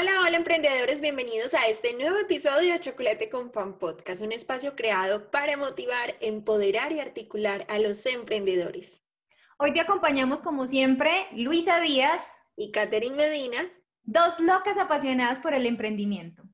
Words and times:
Hola, 0.00 0.12
hola 0.24 0.36
emprendedores, 0.36 1.00
bienvenidos 1.00 1.54
a 1.54 1.66
este 1.66 1.92
nuevo 1.94 2.18
episodio 2.18 2.72
de 2.72 2.78
Chocolate 2.78 3.28
con 3.30 3.50
Pan 3.50 3.78
Podcast, 3.78 4.22
un 4.22 4.30
espacio 4.30 4.76
creado 4.76 5.28
para 5.32 5.56
motivar, 5.56 6.14
empoderar 6.20 6.92
y 6.92 7.00
articular 7.00 7.66
a 7.68 7.80
los 7.80 8.06
emprendedores. 8.06 9.02
Hoy 9.58 9.72
te 9.72 9.80
acompañamos 9.80 10.40
como 10.40 10.68
siempre 10.68 11.26
Luisa 11.32 11.80
Díaz 11.80 12.22
y 12.54 12.70
Catherine 12.70 13.16
Medina, 13.16 13.68
dos 14.04 14.38
locas 14.38 14.78
apasionadas 14.78 15.40
por 15.40 15.52
el 15.52 15.66
emprendimiento. 15.66 16.44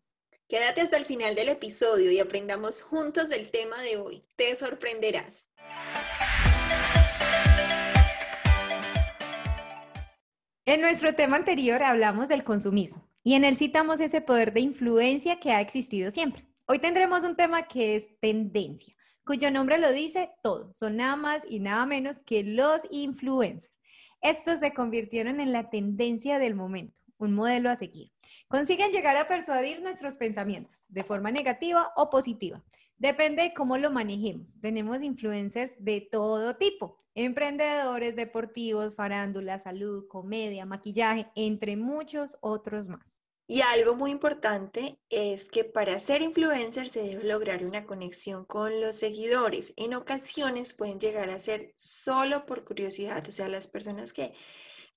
Quédate 0.49 0.81
hasta 0.81 0.97
el 0.97 1.05
final 1.05 1.35
del 1.35 1.51
episodio 1.51 2.11
y 2.13 2.21
aprendamos 2.21 2.81
juntos 2.81 3.29
del 3.29 3.51
tema 3.51 3.79
de 3.83 3.99
hoy. 3.99 4.25
Te 4.37 4.57
sorprenderás. 4.57 5.51
En 10.65 10.81
nuestro 10.81 11.15
tema 11.15 11.37
anterior 11.37 11.83
hablamos 11.83 12.29
del 12.29 12.43
consumismo 12.43 13.14
y 13.25 13.35
en 13.35 13.45
él 13.45 13.57
citamos 13.57 14.01
ese 14.01 14.21
poder 14.21 14.53
de 14.53 14.61
influencia 14.61 15.41
que 15.41 15.51
ha 15.51 15.63
existido 15.63 16.11
siempre. 16.11 16.47
Hoy 16.67 16.79
tendremos 16.79 17.25
un 17.25 17.37
tema 17.37 17.67
que 17.67 17.97
es 17.97 18.21
tendencia, 18.21 18.95
cuyo 19.25 19.51
nombre 19.51 19.79
lo 19.79 19.91
dice 19.93 20.31
todo. 20.43 20.73
Son 20.75 20.97
nada 20.97 21.17
más 21.17 21.43
y 21.49 21.59
nada 21.59 21.87
menos 21.87 22.21
que 22.21 22.45
los 22.45 22.83
influencers. 22.91 23.73
Estos 24.21 24.61
se 24.61 24.75
convirtieron 24.75 25.41
en 25.41 25.53
la 25.53 25.71
tendencia 25.71 26.39
del 26.39 26.55
momento, 26.55 26.95
un 27.17 27.33
modelo 27.33 27.71
a 27.71 27.77
seguir. 27.77 28.13
Consiguen 28.47 28.93
llegar 28.93 29.17
a 29.17 29.27
persuadir 29.27 29.81
nuestros 29.81 30.17
pensamientos 30.17 30.85
de 30.89 31.03
forma 31.03 31.31
negativa 31.31 31.93
o 31.97 32.11
positiva. 32.11 32.63
Depende 32.99 33.43
de 33.43 33.55
cómo 33.55 33.79
lo 33.79 33.91
manejemos. 33.91 34.61
Tenemos 34.61 35.03
influencers 35.03 35.73
de 35.79 36.07
todo 36.13 36.57
tipo. 36.57 37.04
Emprendedores, 37.15 38.17
deportivos, 38.17 38.95
farándula, 38.95 39.59
salud, 39.59 40.07
comedia, 40.09 40.67
maquillaje, 40.67 41.31
entre 41.37 41.77
muchos 41.77 42.37
otros 42.41 42.89
más. 42.89 43.23
Y 43.47 43.61
algo 43.61 43.95
muy 43.95 44.11
importante 44.11 44.99
es 45.11 45.45
que 45.45 45.65
para 45.65 46.01
ser 46.01 46.23
influencer 46.23 46.89
se 46.89 47.03
debe 47.03 47.25
lograr 47.25 47.65
una 47.65 47.85
conexión 47.85 48.47
con 48.47 48.81
los 48.81 48.97
seguidores. 48.97 49.75
En 49.77 49.95
ocasiones 49.95 50.73
pueden 50.73 50.99
llegar 50.99 51.29
a 51.29 51.39
ser 51.39 51.73
solo 51.77 52.47
por 52.47 52.65
curiosidad, 52.65 53.23
o 53.29 53.33
sea, 53.33 53.49
las 53.49 53.69
personas 53.69 54.15
que 54.15 54.33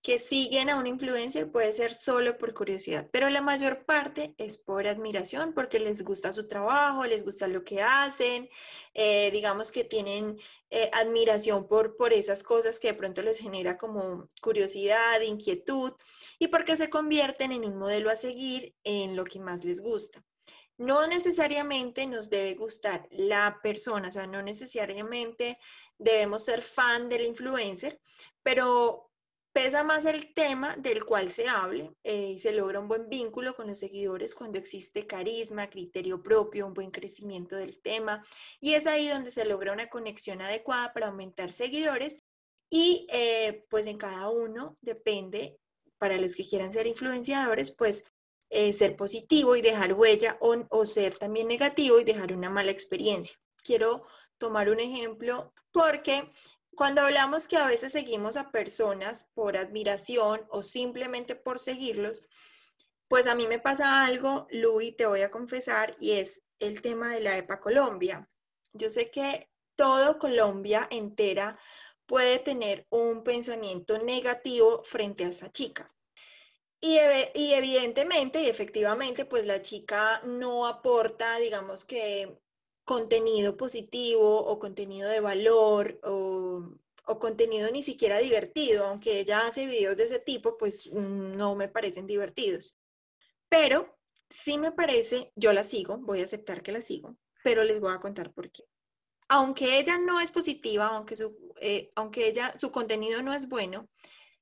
que 0.02 0.20
siguen 0.20 0.70
a 0.70 0.78
un 0.78 0.88
influencer 0.88 1.52
puede 1.52 1.73
ser 1.73 1.94
solo 1.94 2.38
por 2.38 2.53
curiosidad, 2.53 3.09
pero 3.12 3.30
la 3.30 3.42
mayor 3.42 3.86
parte 3.86 4.36
es 4.38 4.58
por 4.58 4.88
admiración, 4.88 5.54
porque 5.54 5.80
les 5.80 6.04
gusta 6.04 6.34
su 6.34 6.48
trabajo, 6.48 7.06
les 7.06 7.26
gusta 7.26 7.48
lo 7.48 7.64
que 7.64 7.81
hacen, 7.81 8.50
eh, 8.94 9.31
digamos 9.31 9.72
que 9.72 9.84
tienen 9.84 10.39
eh, 10.70 10.89
admiración 10.94 11.67
por, 11.67 11.98
por 11.98 12.14
esas 12.14 12.44
cosas 12.44 12.80
que 12.80 12.89
de 12.89 12.94
pronto 12.94 13.22
les 13.22 13.39
genera 13.39 13.78
como 13.78 14.30
curiosidad, 14.42 15.22
inquietud, 15.22 15.94
y 16.39 16.48
porque 16.48 16.78
se 16.78 16.89
convierten 16.89 17.52
en 17.52 17.66
un 17.66 17.78
modelo 17.78 18.09
a 18.09 18.16
seguir 18.16 18.76
en 18.84 19.16
lo 19.16 19.26
que 19.26 19.39
más 19.39 19.66
les 19.66 19.82
gusta. 19.82 20.23
No 20.78 21.08
necesariamente 21.08 22.06
nos 22.06 22.30
debe 22.30 22.54
gustar 22.54 23.08
la 23.09 23.59
persona, 23.64 24.09
o 24.09 24.11
sea, 24.11 24.28
no 24.28 24.44
necesariamente 24.44 25.58
debemos 25.98 26.45
ser 26.45 26.61
fan 26.61 27.09
del 27.09 27.26
influencer, 27.26 28.00
pero 28.44 29.07
pesa 29.58 29.84
más 29.84 30.06
el 30.06 30.36
tema 30.36 30.76
del 30.78 31.04
cual 31.04 31.32
se 31.32 31.48
hable 31.48 31.92
eh, 32.04 32.34
y 32.36 32.38
se 32.38 32.54
logra 32.54 32.80
un 32.80 32.88
buen 32.88 33.10
vínculo 33.10 33.56
con 33.56 33.66
los 33.66 33.80
seguidores 33.80 34.36
cuando 34.36 34.60
existe 34.60 35.08
carisma, 35.08 35.68
criterio 35.68 36.22
propio, 36.22 36.68
un 36.68 36.76
buen 36.76 36.92
crecimiento 36.92 37.56
del 37.56 37.82
tema 37.82 38.24
y 38.60 38.76
es 38.76 38.86
ahí 38.86 39.08
donde 39.08 39.32
se 39.32 39.46
logra 39.46 39.74
una 39.74 39.90
conexión 39.90 40.44
adecuada 40.44 40.94
para 40.94 41.08
aumentar 41.08 41.52
seguidores 41.52 42.18
y 42.70 43.08
eh, 43.12 43.66
pues 43.68 43.88
en 43.88 43.98
cada 43.98 44.30
uno 44.30 44.78
depende, 44.80 45.58
para 45.98 46.20
los 46.20 46.36
que 46.36 46.48
quieran 46.48 46.72
ser 46.72 46.86
influenciadores, 46.86 47.76
pues 47.76 48.04
eh, 48.52 48.74
ser 48.74 48.96
positivo 48.96 49.56
y 49.56 49.64
dejar 49.64 49.94
huella 49.94 50.38
o, 50.40 50.56
o 50.70 50.86
ser 50.86 51.17
también 51.17 51.48
negativo 51.48 52.00
y 52.00 52.04
dejar 52.04 52.32
una 52.32 52.52
mala 52.52 52.70
experiencia. 52.70 53.36
Quiero 53.64 54.04
tomar 54.38 54.70
un 54.70 54.80
ejemplo 54.80 55.52
porque 55.72 56.32
cuando 56.77 57.02
hablamos 57.02 57.48
que 57.48 57.58
a 57.58 57.65
veces 57.65 57.92
seguimos 57.92 58.38
a 58.38 58.52
personas 58.52 59.32
por 59.33 59.58
admiración 59.58 60.45
o 60.52 60.61
simplemente 60.61 61.36
por 61.36 61.60
seguirlos, 61.60 62.23
pues 63.08 63.26
a 63.26 63.33
mí 63.33 63.48
me 63.48 63.58
pasa 63.58 64.05
algo, 64.05 64.45
Luis, 64.52 64.95
te 64.95 65.08
voy 65.08 65.21
a 65.21 65.32
confesar, 65.32 65.95
y 65.99 66.11
es 66.11 66.43
el 66.60 66.83
tema 66.83 67.16
de 67.16 67.21
la 67.21 67.36
EPA 67.36 67.60
Colombia. 67.60 68.30
Yo 68.73 68.92
sé 68.92 69.10
que 69.10 69.49
todo 69.76 70.20
Colombia 70.20 70.87
entera 70.92 71.58
puede 72.05 72.37
tener 72.37 72.86
un 72.92 73.23
pensamiento 73.23 73.98
negativo 73.98 74.83
frente 74.83 75.26
a 75.26 75.30
esa 75.30 75.52
chica. 75.52 75.92
Y, 76.80 76.99
y, 77.33 77.54
evidentemente 77.54 78.43
y 78.43 78.49
efectivamente, 78.49 79.26
pues 79.26 79.48
la 79.48 79.64
chica 79.64 80.21
no 80.26 80.67
aporta, 80.67 81.37
digamos 81.39 81.86
que 81.86 82.39
contenido 82.87 83.58
positivo 83.58 84.45
o 84.52 84.59
contenido 84.59 85.09
de 85.09 85.20
valor 85.20 85.99
o, 86.03 87.20
contenido 87.20 87.70
ni 87.70 87.83
siquiera 87.83 88.17
divertido, 88.20 88.86
aunque 88.86 89.20
ella 89.20 89.45
hace 89.45 89.65
videos 89.65 89.98
de 89.98 90.05
ese 90.05 90.20
tipo, 90.20 90.58
pues 90.58 90.89
mm, 90.93 91.36
no 91.36 91.55
me 91.55 91.67
parecen 91.67 92.08
divertidos. 92.08 92.80
Pero 93.49 93.98
sí 94.30 94.58
me 94.58 94.71
parece, 94.71 95.33
yo 95.36 95.52
la 95.52 95.65
sigo, 95.65 95.98
voy 95.98 96.21
a 96.21 96.23
aceptar 96.23 96.64
que 96.64 96.71
la 96.71 96.81
sigo, 96.81 97.17
pero 97.43 97.65
les 97.65 97.81
voy 97.81 97.93
a 97.93 97.99
contar 97.99 98.33
por 98.33 98.49
qué. 98.52 98.64
Aunque 99.27 99.80
ella 99.80 99.98
no 99.98 100.21
es 100.21 100.31
positiva, 100.31 100.87
aunque 100.87 101.17
su, 101.17 101.36
eh, 101.59 101.92
aunque 101.95 102.27
ella, 102.30 102.54
su 102.58 102.71
contenido 102.71 103.21
no 103.21 103.33
es 103.33 103.49
bueno, 103.49 103.89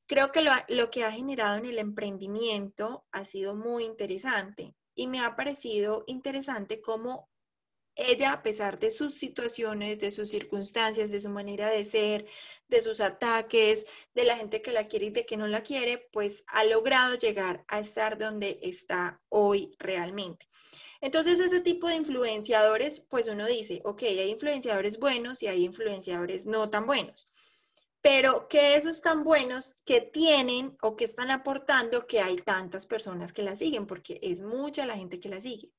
creo 0.05 0.31
que 0.31 0.41
lo, 0.41 0.51
lo 0.67 0.91
que 0.91 1.03
ha 1.03 1.11
generado 1.11 1.57
en 1.57 1.65
el 1.65 1.79
emprendimiento 1.79 3.05
ha 3.11 3.25
sido 3.25 3.55
muy 3.55 3.85
interesante 3.85 4.75
y 4.93 5.07
me 5.07 5.19
ha 5.21 5.35
parecido 5.35 6.03
interesante 6.05 6.79
cómo 6.79 7.29
ella, 7.95 8.33
a 8.33 8.43
pesar 8.43 8.79
de 8.79 8.91
sus 8.91 9.13
situaciones, 9.13 9.99
de 9.99 10.11
sus 10.11 10.29
circunstancias, 10.29 11.09
de 11.09 11.21
su 11.21 11.29
manera 11.29 11.69
de 11.69 11.85
ser, 11.85 12.25
de 12.67 12.81
sus 12.81 12.99
ataques, 12.99 13.85
de 14.13 14.25
la 14.25 14.37
gente 14.37 14.61
que 14.61 14.71
la 14.71 14.87
quiere 14.87 15.05
y 15.07 15.09
de 15.11 15.25
que 15.25 15.37
no 15.37 15.47
la 15.47 15.63
quiere, 15.63 16.09
pues 16.11 16.43
ha 16.47 16.63
logrado 16.65 17.15
llegar 17.15 17.63
a 17.67 17.79
estar 17.79 18.17
donde 18.17 18.59
está 18.61 19.21
hoy 19.29 19.75
realmente. 19.79 20.47
Entonces, 21.01 21.39
ese 21.39 21.61
tipo 21.61 21.87
de 21.87 21.95
influenciadores, 21.95 22.99
pues 22.99 23.27
uno 23.27 23.45
dice, 23.45 23.81
ok, 23.85 24.03
hay 24.03 24.31
influenciadores 24.31 24.99
buenos 24.99 25.43
y 25.43 25.47
hay 25.47 25.63
influenciadores 25.63 26.45
no 26.45 26.69
tan 26.69 26.85
buenos. 26.85 27.31
Pero 28.01 28.47
que 28.47 28.75
esos 28.75 29.01
tan 29.01 29.23
buenos 29.23 29.75
que 29.85 30.01
tienen 30.01 30.77
o 30.81 30.95
que 30.95 31.05
están 31.05 31.31
aportando 31.31 32.07
que 32.07 32.21
hay 32.21 32.37
tantas 32.37 32.85
personas 32.85 33.33
que 33.33 33.43
la 33.43 33.55
siguen, 33.55 33.87
porque 33.87 34.19
es 34.21 34.41
mucha 34.41 34.85
la 34.85 34.97
gente 34.97 35.19
que 35.19 35.29
la 35.29 35.41
sigue. 35.41 35.71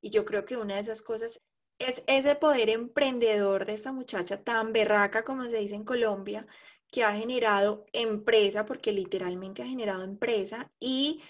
Y 0.00 0.10
yo 0.10 0.24
creo 0.24 0.44
que 0.44 0.56
una 0.56 0.74
de 0.74 0.80
esas 0.80 1.02
cosas 1.02 1.40
es 1.78 2.02
ese 2.06 2.34
poder 2.36 2.70
emprendedor 2.70 3.66
de 3.66 3.74
esta 3.74 3.92
muchacha 3.92 4.42
tan 4.42 4.72
berraca, 4.72 5.24
como 5.24 5.44
se 5.44 5.58
dice 5.58 5.74
en 5.74 5.84
Colombia, 5.84 6.46
que 6.90 7.04
ha 7.04 7.12
generado 7.12 7.84
empresa, 7.92 8.64
porque 8.64 8.92
literalmente 8.92 9.62
ha 9.62 9.66
generado 9.66 10.04
empresa 10.04 10.70
y 10.78 11.22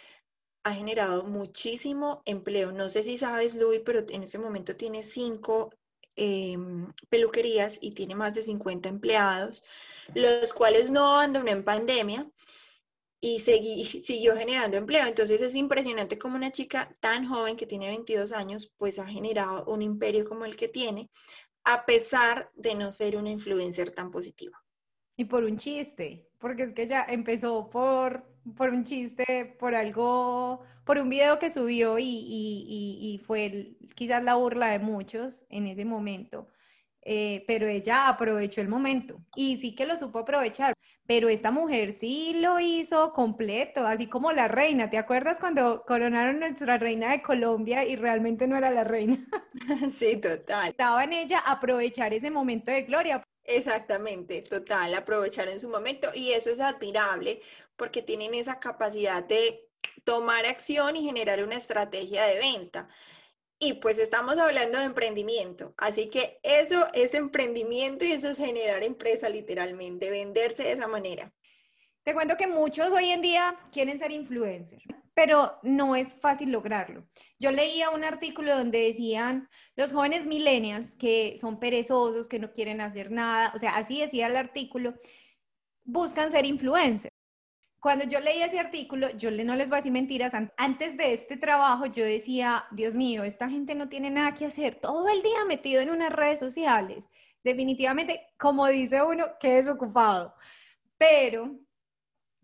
ha 0.65 0.72
generado 0.72 1.25
muchísimo 1.25 2.22
empleo. 2.25 2.72
No 2.72 2.91
sé 2.91 3.03
si 3.03 3.19
sabes, 3.19 3.55
Luis, 3.55 3.81
pero 3.84 4.05
en 4.09 4.22
este 4.25 4.38
momento 4.38 4.76
tiene 4.76 5.03
cinco 5.03 5.71
em, 6.16 6.93
peluquerías 7.09 7.78
y 7.81 7.93
tiene 7.93 8.15
más 8.15 8.34
de 8.34 8.43
50 8.43 8.88
empleados, 8.88 9.65
los 10.15 10.53
cuales 10.53 10.91
no 10.91 11.15
abandonó 11.15 11.50
en 11.50 11.65
pandemia 11.65 12.31
y 13.21 13.41
seguí, 13.41 13.84
siguió 14.03 14.37
generando 14.37 14.77
empleo. 14.77 15.06
Entonces 15.06 15.41
es 15.41 15.54
impresionante 15.54 16.19
como 16.19 16.37
una 16.37 16.53
chica 16.53 16.97
tan 17.00 17.27
joven 17.28 17.56
que 17.56 17.66
tiene 17.66 17.88
22 17.88 18.32
años, 18.32 18.72
pues 18.77 18.99
ha 18.99 19.06
generado 19.06 19.65
un 19.66 19.82
imperio 19.82 20.28
como 20.28 20.44
el 20.44 20.56
que 20.56 20.69
tiene, 20.69 21.10
a 21.65 21.84
pesar 21.87 22.50
de 22.55 22.75
no 22.75 22.93
ser 22.93 23.16
una 23.16 23.31
influencer 23.31 23.91
tan 23.91 24.10
positiva. 24.10 24.62
Y 25.16 25.25
por 25.25 25.44
un 25.44 25.56
chiste, 25.56 26.28
porque 26.38 26.65
es 26.65 26.75
que 26.75 26.82
ella 26.82 27.06
empezó 27.08 27.70
por, 27.70 28.25
por 28.56 28.70
un 28.70 28.85
chiste, 28.85 29.56
por 29.58 29.75
algo, 29.75 30.61
por 30.85 30.99
un 30.99 31.08
video 31.08 31.38
que 31.38 31.50
subió 31.50 31.99
y, 31.99 32.05
y, 32.05 33.19
fue 33.26 33.76
quizás 33.94 34.23
la 34.23 34.35
burla 34.35 34.69
de 34.69 34.79
muchos 34.79 35.46
en 35.49 35.67
ese 35.67 35.85
momento. 35.85 36.49
Eh, 37.08 37.44
pero 37.47 37.69
ella 37.69 38.08
aprovechó 38.08 38.61
el 38.61 38.67
momento 38.69 39.20
y 39.37 39.58
sí 39.58 39.76
que 39.76 39.87
lo 39.87 39.97
supo 39.97 40.19
aprovechar. 40.20 40.75
Pero 41.06 41.29
esta 41.29 41.53
mujer 41.53 41.93
sí 41.93 42.35
lo 42.41 42.58
hizo 42.58 43.12
completo, 43.12 43.87
así 43.87 44.08
como 44.08 44.32
la 44.32 44.49
reina. 44.49 44.91
¿Te 44.91 44.99
acuerdas 44.99 45.38
cuando 45.38 45.85
coronaron 45.87 46.41
nuestra 46.41 46.79
reina 46.79 47.12
de 47.12 47.23
Colombia 47.23 47.85
y 47.85 47.94
realmente 47.94 48.49
no 48.49 48.56
era 48.56 48.70
la 48.73 48.82
reina? 48.82 49.25
Sí, 49.97 50.17
total. 50.17 50.70
Estaba 50.70 51.05
en 51.05 51.12
ella 51.12 51.38
aprovechar 51.38 52.12
ese 52.12 52.31
momento 52.31 52.70
de 52.73 52.82
gloria. 52.82 53.23
Exactamente, 53.44 54.43
total, 54.43 54.93
aprovechar 54.94 55.49
en 55.49 55.61
su 55.61 55.69
momento 55.69 56.08
y 56.12 56.32
eso 56.32 56.50
es 56.50 56.61
admirable 56.61 57.41
porque 57.76 58.03
tienen 58.03 58.35
esa 58.35 58.58
capacidad 58.58 59.23
de 59.23 59.69
tomar 60.05 60.44
acción 60.47 60.97
y 60.97 61.05
generar 61.05 61.43
una 61.44 61.55
estrategia 61.56 62.25
de 62.25 62.38
venta. 62.38 62.88
Y 63.58 63.75
pues 63.75 63.99
estamos 63.99 64.37
hablando 64.37 64.79
de 64.79 64.85
emprendimiento, 64.85 65.73
así 65.79 66.11
que 66.11 66.38
eso 66.43 66.87
es 66.93 67.14
emprendimiento 67.14 68.05
y 68.05 68.12
eso 68.12 68.29
es 68.29 68.37
generar 68.37 68.82
empresa 68.82 69.31
literalmente, 69.31 70.11
venderse 70.11 70.64
de 70.64 70.73
esa 70.73 70.87
manera. 70.87 71.32
Te 72.03 72.12
cuento 72.12 72.37
que 72.37 72.47
muchos 72.47 72.88
hoy 72.91 73.06
en 73.06 73.23
día 73.23 73.58
quieren 73.73 73.99
ser 73.99 74.12
influencers, 74.12 74.85
pero 75.14 75.58
no 75.62 75.97
es 75.97 76.12
fácil 76.14 76.53
lograrlo. 76.53 77.08
Yo 77.38 77.50
leía 77.50 77.88
un 77.88 78.05
artículo 78.05 78.56
donde 78.56 78.79
decían 78.79 79.49
los 79.75 79.93
jóvenes 79.93 80.26
millennials 80.26 80.94
que 80.94 81.38
son 81.41 81.58
perezosos, 81.58 82.29
que 82.29 82.38
no 82.38 82.53
quieren 82.53 82.82
hacer 82.82 83.11
nada, 83.11 83.53
o 83.55 83.58
sea, 83.58 83.70
así 83.76 84.03
decía 84.03 84.26
el 84.26 84.37
artículo, 84.37 84.94
buscan 85.82 86.31
ser 86.31 86.44
influencers. 86.44 87.16
Cuando 87.87 88.05
yo 88.05 88.19
leí 88.19 88.43
ese 88.43 88.59
artículo, 88.59 89.11
yo 89.17 89.31
no 89.31 89.55
les 89.55 89.69
voy 89.69 89.77
a 89.77 89.79
decir 89.79 89.93
mentiras, 89.93 90.33
antes 90.56 90.97
de 90.97 91.12
este 91.12 91.37
trabajo 91.37 91.87
yo 91.87 92.05
decía, 92.05 92.65
Dios 92.73 92.97
mío, 92.97 93.23
esta 93.23 93.49
gente 93.49 93.77
no 93.77 93.88
tiene 93.88 94.11
nada 94.11 94.35
que 94.35 94.44
hacer, 94.44 94.75
todo 94.81 95.09
el 95.09 95.23
día 95.23 95.44
metido 95.47 95.81
en 95.81 95.91
unas 95.91 96.11
redes 96.11 96.41
sociales. 96.41 97.09
Definitivamente, 97.44 98.27
como 98.41 98.67
dice 98.67 99.00
uno, 99.03 99.27
que 99.38 99.59
es 99.59 99.69
ocupado. 99.69 100.35
Pero 100.99 101.61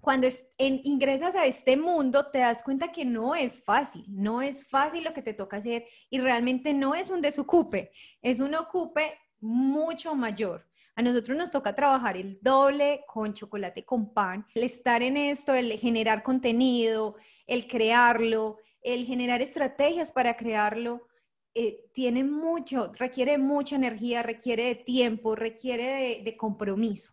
cuando 0.00 0.28
ingresas 0.58 1.34
a 1.34 1.44
este 1.44 1.76
mundo, 1.76 2.30
te 2.30 2.38
das 2.38 2.62
cuenta 2.62 2.92
que 2.92 3.04
no 3.04 3.34
es 3.34 3.64
fácil, 3.64 4.04
no 4.10 4.42
es 4.42 4.64
fácil 4.68 5.02
lo 5.02 5.12
que 5.12 5.22
te 5.22 5.34
toca 5.34 5.56
hacer 5.56 5.86
y 6.08 6.20
realmente 6.20 6.72
no 6.72 6.94
es 6.94 7.10
un 7.10 7.20
desocupe, 7.20 7.90
es 8.20 8.38
un 8.38 8.54
ocupe 8.54 9.18
mucho 9.40 10.14
mayor. 10.14 10.68
A 10.94 11.02
nosotros 11.02 11.36
nos 11.36 11.50
toca 11.50 11.74
trabajar 11.74 12.16
el 12.16 12.38
doble 12.40 13.04
con 13.06 13.34
chocolate 13.34 13.84
con 13.84 14.12
pan, 14.12 14.46
el 14.54 14.64
estar 14.64 15.02
en 15.02 15.16
esto, 15.16 15.54
el 15.54 15.72
generar 15.78 16.22
contenido, 16.22 17.16
el 17.46 17.66
crearlo, 17.66 18.58
el 18.82 19.06
generar 19.06 19.42
estrategias 19.42 20.12
para 20.12 20.36
crearlo, 20.36 21.08
eh, 21.54 21.84
tiene 21.92 22.24
mucho, 22.24 22.92
requiere 22.98 23.38
mucha 23.38 23.76
energía, 23.76 24.22
requiere 24.22 24.64
de 24.64 24.74
tiempo, 24.74 25.34
requiere 25.34 26.22
de 26.22 26.36
compromiso. 26.36 27.10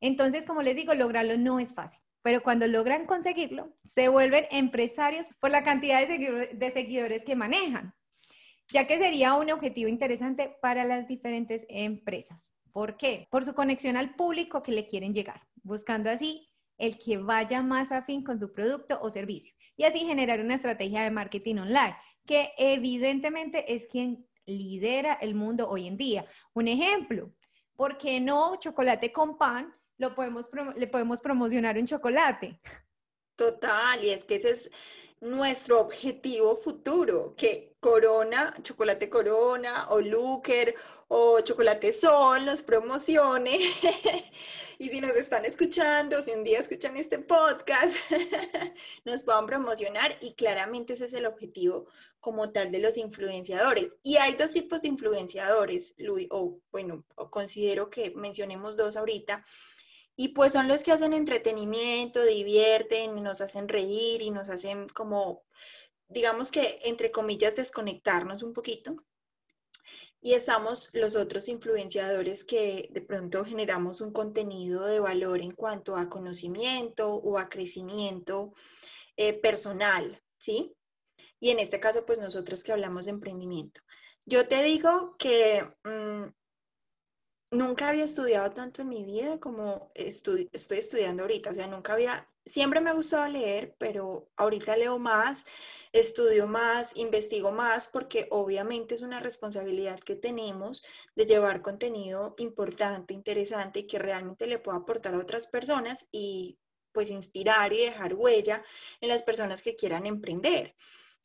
Entonces, 0.00 0.44
como 0.44 0.62
les 0.62 0.76
digo, 0.76 0.94
lograrlo 0.94 1.36
no 1.36 1.60
es 1.60 1.74
fácil 1.74 2.00
pero 2.24 2.42
cuando 2.42 2.66
logran 2.66 3.04
conseguirlo, 3.04 3.76
se 3.84 4.08
vuelven 4.08 4.46
empresarios 4.50 5.26
por 5.40 5.50
la 5.50 5.62
cantidad 5.62 6.08
de, 6.08 6.70
seguidores, 6.70 7.22
que 7.22 7.36
manejan, 7.36 7.94
ya 8.68 8.86
que 8.86 8.98
sería 8.98 9.34
un 9.34 9.50
objetivo 9.50 9.88
interesante 9.88 10.56
para 10.60 10.84
las 10.84 11.06
diferentes 11.08 11.66
empresas. 11.68 12.52
¿Por 12.72 12.96
qué? 12.96 13.28
Por 13.30 13.44
su 13.44 13.54
conexión 13.54 13.96
al 13.96 14.14
público 14.14 14.62
que 14.62 14.72
le 14.72 14.86
quieren 14.86 15.14
llegar, 15.14 15.42
buscando 15.62 16.10
así 16.10 16.48
el 16.76 16.98
que 16.98 17.18
vaya 17.18 17.62
más 17.62 17.92
afín 17.92 18.24
con 18.24 18.38
su 18.40 18.52
producto 18.52 18.98
o 19.00 19.10
servicio 19.10 19.54
y 19.76 19.84
así 19.84 20.00
generar 20.00 20.40
una 20.40 20.56
estrategia 20.56 21.02
de 21.02 21.10
marketing 21.10 21.56
online 21.56 21.96
que 22.26 22.52
evidentemente 22.58 23.74
es 23.74 23.86
quien 23.86 24.26
lidera 24.46 25.14
el 25.14 25.34
mundo 25.34 25.68
hoy 25.68 25.86
en 25.86 25.96
día. 25.96 26.26
Un 26.52 26.68
ejemplo, 26.68 27.32
¿por 27.76 27.96
qué 27.96 28.20
no 28.20 28.56
chocolate 28.56 29.12
con 29.12 29.38
pan 29.38 29.72
lo 29.98 30.14
podemos, 30.14 30.48
le 30.76 30.86
podemos 30.86 31.20
promocionar 31.20 31.78
un 31.78 31.86
chocolate. 31.86 32.60
Total, 33.36 34.04
y 34.04 34.10
es 34.10 34.24
que 34.24 34.36
ese 34.36 34.50
es 34.50 34.70
nuestro 35.24 35.80
objetivo 35.80 36.56
futuro, 36.56 37.34
que 37.36 37.74
Corona, 37.80 38.54
Chocolate 38.62 39.10
Corona 39.10 39.88
o 39.90 40.00
Looker 40.00 40.74
o 41.08 41.40
Chocolate 41.40 41.92
Sol 41.92 42.44
nos 42.44 42.62
promocione. 42.62 43.58
y 44.78 44.88
si 44.88 45.00
nos 45.00 45.16
están 45.16 45.44
escuchando, 45.44 46.22
si 46.22 46.32
un 46.32 46.44
día 46.44 46.60
escuchan 46.60 46.96
este 46.96 47.18
podcast, 47.18 47.96
nos 49.04 49.22
puedan 49.22 49.46
promocionar 49.46 50.16
y 50.20 50.34
claramente 50.34 50.94
ese 50.94 51.06
es 51.06 51.14
el 51.14 51.26
objetivo 51.26 51.86
como 52.20 52.52
tal 52.52 52.70
de 52.70 52.78
los 52.78 52.96
influenciadores. 52.96 53.96
Y 54.02 54.16
hay 54.16 54.34
dos 54.34 54.52
tipos 54.52 54.82
de 54.82 54.88
influenciadores, 54.88 55.94
Luis, 55.98 56.28
o 56.30 56.58
bueno, 56.70 57.04
considero 57.30 57.90
que 57.90 58.12
mencionemos 58.14 58.76
dos 58.76 58.96
ahorita. 58.96 59.44
Y 60.16 60.28
pues 60.28 60.52
son 60.52 60.68
los 60.68 60.84
que 60.84 60.92
hacen 60.92 61.12
entretenimiento, 61.12 62.22
divierten, 62.22 63.22
nos 63.22 63.40
hacen 63.40 63.68
reír 63.68 64.22
y 64.22 64.30
nos 64.30 64.48
hacen 64.48 64.88
como, 64.88 65.42
digamos 66.08 66.50
que, 66.50 66.80
entre 66.84 67.10
comillas, 67.10 67.56
desconectarnos 67.56 68.42
un 68.42 68.52
poquito. 68.52 68.96
Y 70.20 70.32
estamos 70.32 70.88
los 70.92 71.16
otros 71.16 71.48
influenciadores 71.48 72.44
que 72.44 72.88
de 72.92 73.02
pronto 73.02 73.44
generamos 73.44 74.00
un 74.00 74.12
contenido 74.12 74.86
de 74.86 75.00
valor 75.00 75.42
en 75.42 75.50
cuanto 75.50 75.96
a 75.96 76.08
conocimiento 76.08 77.12
o 77.14 77.36
a 77.38 77.48
crecimiento 77.48 78.54
eh, 79.16 79.34
personal, 79.34 80.22
¿sí? 80.38 80.74
Y 81.40 81.50
en 81.50 81.58
este 81.58 81.78
caso, 81.78 82.06
pues 82.06 82.18
nosotros 82.18 82.64
que 82.64 82.72
hablamos 82.72 83.04
de 83.04 83.10
emprendimiento. 83.10 83.82
Yo 84.24 84.48
te 84.48 84.62
digo 84.62 85.14
que 85.18 85.62
mm, 85.84 86.32
nunca 87.54 87.88
había 87.88 88.04
estudiado 88.04 88.50
tanto 88.50 88.82
en 88.82 88.88
mi 88.88 89.04
vida 89.04 89.38
como 89.38 89.90
estoy 89.94 90.50
estudiando 90.52 91.22
ahorita. 91.22 91.50
O 91.50 91.54
sea, 91.54 91.66
nunca 91.66 91.94
había, 91.94 92.28
siempre 92.44 92.80
me 92.80 92.90
ha 92.90 92.94
gustado 92.94 93.26
leer, 93.28 93.74
pero 93.78 94.28
ahorita 94.36 94.76
leo 94.76 94.98
más, 94.98 95.44
estudio 95.92 96.46
más, 96.46 96.96
investigo 96.96 97.52
más, 97.52 97.86
porque 97.86 98.26
obviamente 98.30 98.94
es 98.94 99.02
una 99.02 99.20
responsabilidad 99.20 100.00
que 100.00 100.16
tenemos 100.16 100.84
de 101.14 101.26
llevar 101.26 101.62
contenido 101.62 102.34
importante, 102.38 103.14
interesante 103.14 103.80
y 103.80 103.86
que 103.86 103.98
realmente 103.98 104.46
le 104.46 104.58
pueda 104.58 104.78
aportar 104.78 105.14
a 105.14 105.18
otras 105.18 105.46
personas 105.46 106.06
y 106.10 106.58
pues 106.92 107.10
inspirar 107.10 107.72
y 107.72 107.78
dejar 107.78 108.14
huella 108.14 108.62
en 109.00 109.08
las 109.08 109.22
personas 109.22 109.62
que 109.62 109.74
quieran 109.74 110.06
emprender. 110.06 110.76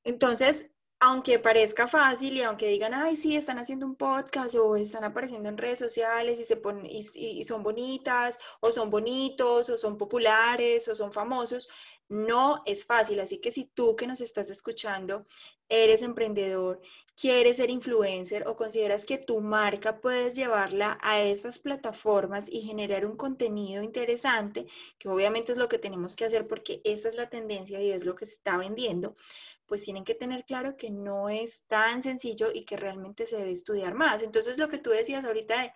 Entonces, 0.03 0.71
aunque 0.99 1.39
parezca 1.39 1.87
fácil 1.87 2.35
y 2.37 2.41
aunque 2.41 2.67
digan, 2.67 2.93
ay, 2.93 3.15
sí, 3.15 3.35
están 3.35 3.57
haciendo 3.57 3.85
un 3.85 3.95
podcast 3.95 4.55
o 4.55 4.75
están 4.75 5.05
apareciendo 5.05 5.47
en 5.47 5.57
redes 5.57 5.79
sociales 5.79 6.39
y, 6.39 6.45
se 6.45 6.57
ponen, 6.57 6.85
y, 6.89 7.43
son 7.45 7.63
bonitas 7.63 8.37
o 8.59 8.71
son 8.71 8.89
bonitos 8.89 9.69
o 9.69 9.77
son 9.77 9.97
populares 9.97 10.87
o 10.89 10.95
son 10.95 11.13
famosos, 11.13 11.69
no 12.09 12.61
es 12.65 12.85
fácil. 12.85 13.19
Así 13.21 13.39
que 13.39 13.51
si 13.51 13.65
tú 13.65 13.95
que 13.95 14.07
nos 14.07 14.19
estás 14.21 14.49
escuchando 14.49 15.25
eres 15.69 16.01
emprendedor, 16.01 16.81
quieres 17.15 17.57
ser 17.57 17.69
influencer 17.69 18.47
o 18.47 18.55
consideras 18.55 19.05
que 19.05 19.17
tu 19.17 19.39
marca 19.41 19.99
puedes 20.01 20.35
llevarla 20.35 20.97
a 21.01 21.21
esas 21.21 21.59
plataformas 21.59 22.47
y 22.49 22.61
generar 22.61 23.05
un 23.05 23.17
contenido 23.17 23.83
interesante, 23.83 24.67
que 24.97 25.09
obviamente 25.09 25.51
es 25.51 25.57
lo 25.57 25.69
que 25.69 25.79
tenemos 25.79 26.15
que 26.15 26.25
hacer 26.25 26.47
porque 26.47 26.81
esa 26.85 27.09
es 27.09 27.15
la 27.15 27.29
tendencia 27.29 27.81
y 27.81 27.91
es 27.91 28.05
lo 28.05 28.15
que 28.15 28.25
se 28.25 28.33
está 28.33 28.57
vendiendo, 28.57 29.15
pues 29.69 29.83
tienen 29.83 30.04
que 30.04 30.16
tener 30.16 30.44
claro 30.44 30.75
que 30.75 30.89
no 30.89 31.30
es 31.30 31.63
tan 31.68 32.04
sencillo 32.04 32.50
y 32.54 32.66
que 32.66 32.75
realmente 32.75 33.25
se 33.27 33.38
debe 33.38 33.51
estudiar 33.51 33.94
más. 33.94 34.24
Entonces, 34.24 34.57
lo 34.57 34.68
que 34.68 34.80
tú 34.80 34.89
decías 34.89 35.24
ahorita 35.24 35.62
de, 35.62 35.71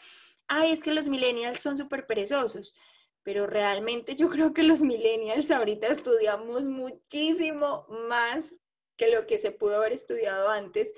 ay, 0.48 0.72
es 0.74 0.81
que 0.81 0.92
los 0.92 1.07
millennials 1.07 1.62
son 1.62 1.78
súper 1.78 2.07
perezosos, 2.07 2.75
pero 3.22 3.48
realmente 3.48 4.16
yo 4.16 4.30
creo 4.31 4.54
que 4.54 4.63
los 4.63 4.81
millennials 4.81 5.51
ahorita 5.51 5.88
estudiamos 5.88 6.64
muchísimo 6.66 7.85
más 8.09 8.56
que 8.97 9.12
lo 9.12 9.26
que 9.28 9.38
se 9.40 9.52
pudo 9.52 9.78
haber 9.78 9.94
estudiado 9.94 10.50
antes, 10.50 10.94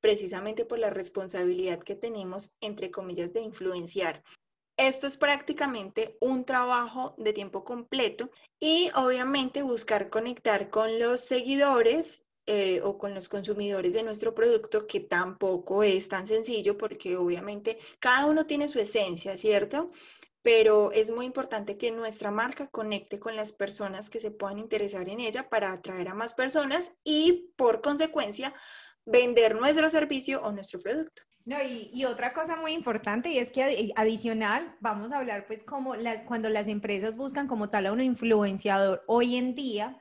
precisamente 0.00 0.64
por 0.64 0.78
la 0.78 0.90
responsabilidad 0.90 1.80
que 1.80 1.94
tenemos, 1.94 2.54
entre 2.60 2.90
comillas, 2.90 3.32
de 3.32 3.40
influenciar. 3.40 4.22
Esto 4.78 5.08
es 5.08 5.16
prácticamente 5.16 6.16
un 6.20 6.44
trabajo 6.44 7.16
de 7.18 7.32
tiempo 7.32 7.64
completo 7.64 8.30
y 8.60 8.90
obviamente 8.94 9.62
buscar 9.62 10.08
conectar 10.08 10.70
con 10.70 11.00
los 11.00 11.20
seguidores 11.20 12.22
eh, 12.46 12.80
o 12.84 12.96
con 12.96 13.12
los 13.12 13.28
consumidores 13.28 13.92
de 13.92 14.04
nuestro 14.04 14.36
producto, 14.36 14.86
que 14.86 15.00
tampoco 15.00 15.82
es 15.82 16.06
tan 16.08 16.28
sencillo 16.28 16.78
porque 16.78 17.16
obviamente 17.16 17.80
cada 17.98 18.26
uno 18.26 18.46
tiene 18.46 18.68
su 18.68 18.78
esencia, 18.78 19.36
¿cierto? 19.36 19.90
Pero 20.42 20.92
es 20.92 21.10
muy 21.10 21.26
importante 21.26 21.76
que 21.76 21.90
nuestra 21.90 22.30
marca 22.30 22.68
conecte 22.68 23.18
con 23.18 23.34
las 23.34 23.52
personas 23.52 24.08
que 24.08 24.20
se 24.20 24.30
puedan 24.30 24.60
interesar 24.60 25.08
en 25.08 25.18
ella 25.18 25.48
para 25.48 25.72
atraer 25.72 26.06
a 26.06 26.14
más 26.14 26.34
personas 26.34 26.94
y 27.02 27.52
por 27.56 27.80
consecuencia 27.80 28.54
vender 29.04 29.56
nuestro 29.56 29.90
servicio 29.90 30.40
o 30.42 30.52
nuestro 30.52 30.78
producto. 30.78 31.27
No, 31.48 31.56
y, 31.62 32.04
otra 32.04 32.34
cosa 32.34 32.56
muy 32.56 32.72
importante 32.72 33.30
y 33.30 33.38
es 33.38 33.50
que 33.50 33.90
adicional, 33.96 34.76
vamos 34.80 35.12
a 35.12 35.16
hablar 35.16 35.46
pues 35.46 35.62
como 35.62 35.94
las, 35.94 36.18
cuando 36.24 36.50
las 36.50 36.68
empresas 36.68 37.16
buscan 37.16 37.48
como 37.48 37.70
tal 37.70 37.86
a 37.86 37.92
un 37.92 38.02
influenciador 38.02 39.02
hoy 39.06 39.36
en 39.36 39.54
día 39.54 39.98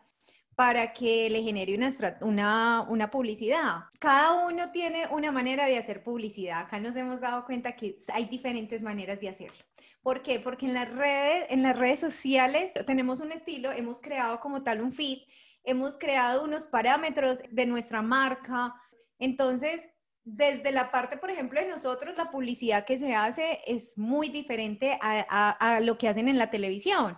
para 0.55 0.91
que 0.91 1.29
le 1.29 1.43
genere 1.43 1.73
una, 1.73 2.17
una, 2.19 2.81
una 2.89 3.09
publicidad. 3.09 3.85
Cada 3.97 4.45
uno 4.45 4.71
tiene 4.71 5.07
una 5.07 5.31
manera 5.31 5.67
de 5.67 5.77
hacer 5.77 6.03
publicidad. 6.03 6.63
Acá 6.63 6.81
nos 6.81 6.97
hemos 6.97 7.21
dado 7.21 7.45
cuenta 7.45 7.77
que 7.77 7.97
hay 8.11 8.25
diferentes 8.25 8.81
maneras 8.81 9.21
de 9.21 9.29
hacerlo. 9.29 9.63
¿Por 10.01 10.23
qué? 10.23 10.41
Porque 10.41 10.65
en 10.65 10.73
las 10.73 10.91
redes, 10.91 11.45
en 11.49 11.63
las 11.63 11.79
redes 11.79 12.01
sociales 12.01 12.73
tenemos 12.85 13.21
un 13.21 13.31
estilo, 13.31 13.71
hemos 13.71 14.01
creado 14.01 14.41
como 14.41 14.63
tal 14.63 14.81
un 14.81 14.91
feed, 14.91 15.19
hemos 15.63 15.95
creado 15.95 16.43
unos 16.43 16.67
parámetros 16.67 17.41
de 17.49 17.65
nuestra 17.65 18.01
marca. 18.01 18.75
Entonces, 19.17 19.87
desde 20.29 20.73
la 20.73 20.91
parte, 20.91 21.15
por 21.15 21.31
ejemplo, 21.31 21.61
de 21.61 21.69
nosotros, 21.69 22.17
la 22.17 22.29
publicidad 22.29 22.83
que 22.83 22.97
se 22.97 23.15
hace 23.15 23.61
es 23.65 23.97
muy 23.97 24.27
diferente 24.27 24.99
a, 25.01 25.79
lo 25.81 25.97
que 25.97 26.09
hacen 26.09 26.27
en 26.27 26.37
la 26.37 26.49
televisión, 26.49 27.17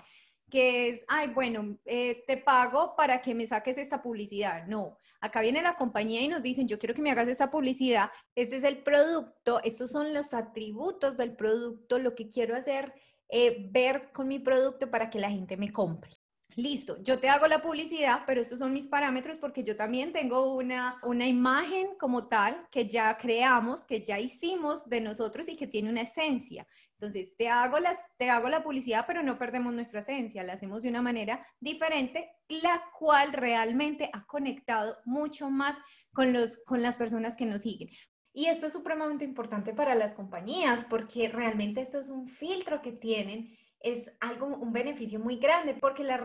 que 0.51 0.89
es, 0.89 1.05
ay, 1.07 1.29
bueno, 1.29 1.79
eh, 1.85 2.23
te 2.27 2.37
pago 2.37 2.95
para 2.95 3.19
que 3.19 3.33
me 3.33 3.47
saques 3.47 3.79
esta 3.79 4.03
publicidad. 4.03 4.67
No, 4.67 4.99
acá 5.21 5.41
viene 5.41 5.63
la 5.63 5.75
compañía 5.75 6.21
y 6.21 6.27
nos 6.27 6.43
dicen, 6.43 6.67
yo 6.67 6.77
quiero 6.77 6.93
que 6.93 7.01
me 7.01 7.09
hagas 7.09 7.27
esta 7.27 7.49
publicidad, 7.49 8.11
este 8.35 8.57
es 8.57 8.63
el 8.63 8.83
producto, 8.83 9.59
estos 9.63 9.89
son 9.89 10.13
los 10.13 10.35
atributos 10.35 11.17
del 11.17 11.35
producto, 11.35 11.97
lo 11.97 12.13
que 12.13 12.29
quiero 12.29 12.55
hacer, 12.55 12.93
eh, 13.27 13.69
ver 13.71 14.11
con 14.11 14.27
mi 14.27 14.37
producto 14.37 14.91
para 14.91 15.09
que 15.09 15.19
la 15.19 15.31
gente 15.31 15.57
me 15.57 15.73
compre. 15.73 16.18
Listo, 16.61 17.01
yo 17.03 17.19
te 17.19 17.29
hago 17.29 17.47
la 17.47 17.61
publicidad, 17.61 18.23
pero 18.25 18.41
estos 18.41 18.59
son 18.59 18.73
mis 18.73 18.87
parámetros 18.87 19.37
porque 19.37 19.63
yo 19.63 19.75
también 19.75 20.11
tengo 20.11 20.53
una, 20.53 20.99
una 21.03 21.27
imagen 21.27 21.95
como 21.99 22.27
tal 22.27 22.67
que 22.71 22.87
ya 22.87 23.17
creamos, 23.17 23.85
que 23.85 24.01
ya 24.01 24.19
hicimos 24.19 24.87
de 24.87 25.01
nosotros 25.01 25.49
y 25.49 25.55
que 25.55 25.67
tiene 25.67 25.89
una 25.89 26.01
esencia. 26.01 26.67
Entonces, 26.93 27.37
te 27.37 27.47
hago, 27.47 27.79
las, 27.79 27.97
te 28.17 28.29
hago 28.29 28.49
la 28.49 28.61
publicidad, 28.61 29.05
pero 29.07 29.23
no 29.23 29.37
perdemos 29.37 29.73
nuestra 29.73 30.01
esencia, 30.01 30.43
la 30.43 30.53
hacemos 30.53 30.83
de 30.83 30.89
una 30.89 31.01
manera 31.01 31.45
diferente, 31.59 32.29
la 32.49 32.83
cual 32.97 33.31
realmente 33.31 34.09
ha 34.11 34.25
conectado 34.25 34.97
mucho 35.05 35.49
más 35.49 35.77
con, 36.11 36.33
los, 36.33 36.57
con 36.65 36.81
las 36.81 36.97
personas 36.97 37.37
que 37.37 37.45
nos 37.45 37.61
siguen. 37.61 37.89
Y 38.33 38.47
esto 38.47 38.67
es 38.67 38.73
supremamente 38.73 39.25
importante 39.25 39.73
para 39.73 39.95
las 39.95 40.13
compañías 40.13 40.85
porque 40.89 41.29
realmente 41.29 41.81
esto 41.81 41.99
es 41.99 42.09
un 42.09 42.27
filtro 42.27 42.81
que 42.81 42.91
tienen 42.91 43.57
es 43.81 44.11
algo, 44.19 44.47
un 44.47 44.73
beneficio 44.73 45.19
muy 45.19 45.37
grande 45.37 45.73
porque 45.73 46.03
la 46.03 46.19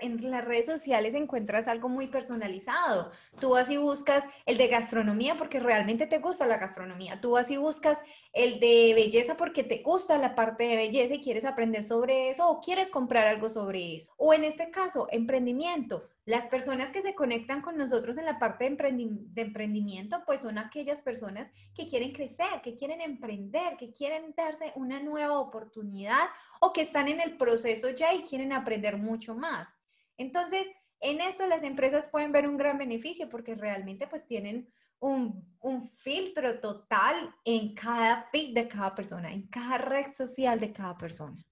en 0.00 0.30
las 0.30 0.44
redes 0.44 0.66
sociales 0.66 1.14
encuentras 1.14 1.66
algo 1.68 1.88
muy 1.88 2.08
personalizado. 2.08 3.10
Tú 3.40 3.50
vas 3.50 3.70
y 3.70 3.78
buscas 3.78 4.24
el 4.44 4.58
de 4.58 4.68
gastronomía 4.68 5.36
porque 5.36 5.58
realmente 5.58 6.06
te 6.06 6.18
gusta 6.18 6.46
la 6.46 6.58
gastronomía. 6.58 7.20
Tú 7.20 7.32
vas 7.32 7.50
y 7.50 7.56
buscas 7.56 7.98
el 8.32 8.60
de 8.60 8.92
belleza 8.94 9.36
porque 9.36 9.64
te 9.64 9.78
gusta 9.78 10.18
la 10.18 10.34
parte 10.34 10.64
de 10.64 10.76
belleza 10.76 11.14
y 11.14 11.20
quieres 11.20 11.44
aprender 11.44 11.84
sobre 11.84 12.30
eso 12.30 12.48
o 12.48 12.60
quieres 12.60 12.90
comprar 12.90 13.26
algo 13.26 13.48
sobre 13.48 13.96
eso. 13.96 14.12
O 14.18 14.34
en 14.34 14.44
este 14.44 14.70
caso, 14.70 15.08
emprendimiento. 15.10 16.08
Las 16.24 16.46
personas 16.46 16.90
que 16.90 17.02
se 17.02 17.16
conectan 17.16 17.62
con 17.62 17.76
nosotros 17.76 18.16
en 18.16 18.26
la 18.26 18.38
parte 18.38 18.64
de, 18.64 19.42
emprendimiento, 19.42 20.22
pues 20.24 20.42
son 20.42 20.56
aquellas 20.56 21.02
personas 21.02 21.50
que 21.74 21.84
quieren 21.84 22.12
crecer, 22.12 22.62
que 22.62 22.76
quieren 22.76 23.00
emprender, 23.00 23.76
que 23.76 23.90
quieren 23.90 24.32
darse 24.36 24.72
una 24.76 25.00
nueva 25.00 25.40
oportunidad 25.40 26.28
o 26.60 26.72
que 26.72 26.82
están 26.82 27.08
en 27.08 27.20
el 27.20 27.36
proceso 27.36 27.90
ya 27.90 28.14
y 28.14 28.22
quieren 28.22 28.52
aprender 28.52 28.98
mucho 28.98 29.34
más. 29.34 29.74
Entonces, 30.16 30.68
en 31.00 31.20
esto 31.20 31.44
las 31.48 31.64
empresas 31.64 32.06
pueden 32.06 32.30
ver 32.30 32.48
un 32.48 32.56
gran 32.56 32.78
beneficio 32.78 33.28
porque 33.28 33.56
realmente 33.56 34.06
pues 34.06 34.24
tienen 34.24 34.72
un, 35.00 35.44
un, 35.58 35.90
filtro 35.90 36.60
total 36.60 37.34
en 37.44 37.74
cada 37.74 38.28
feed 38.30 38.54
de 38.54 38.68
cada 38.68 38.94
persona, 38.94 39.32
en 39.32 39.48
cada 39.48 39.78
red 39.78 40.06
social 40.12 40.60
de 40.60 40.72
cada 40.72 40.96
persona. 40.96 41.44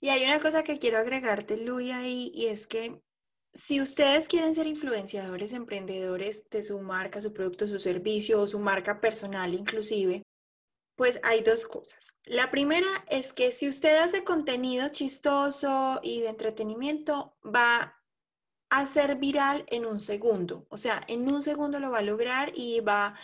Y 0.00 0.08
hay 0.08 0.24
una 0.24 0.40
cosa 0.40 0.64
que 0.64 0.80
quiero 0.80 0.98
agregarte, 0.98 1.64
Luis, 1.64 1.92
ahí, 1.92 2.32
y 2.34 2.46
es 2.46 2.66
que 2.66 3.05
si 3.56 3.80
ustedes 3.80 4.28
quieren 4.28 4.54
ser 4.54 4.66
influenciadores, 4.66 5.52
emprendedores 5.52 6.48
de 6.50 6.62
su 6.62 6.78
marca, 6.78 7.20
su 7.20 7.32
producto, 7.32 7.66
su 7.66 7.78
servicio 7.78 8.40
o 8.40 8.46
su 8.46 8.58
marca 8.58 9.00
personal 9.00 9.54
inclusive, 9.54 10.22
pues 10.94 11.20
hay 11.22 11.42
dos 11.42 11.66
cosas. 11.66 12.14
La 12.24 12.50
primera 12.50 12.86
es 13.08 13.32
que 13.32 13.52
si 13.52 13.68
usted 13.68 13.96
hace 13.98 14.24
contenido 14.24 14.88
chistoso 14.90 16.00
y 16.02 16.20
de 16.20 16.28
entretenimiento, 16.28 17.36
va 17.44 18.02
a 18.70 18.86
ser 18.86 19.16
viral 19.16 19.64
en 19.68 19.86
un 19.86 20.00
segundo. 20.00 20.66
O 20.68 20.76
sea, 20.76 21.02
en 21.08 21.28
un 21.28 21.42
segundo 21.42 21.80
lo 21.80 21.90
va 21.90 21.98
a 21.98 22.02
lograr 22.02 22.52
y 22.54 22.80
va 22.80 23.14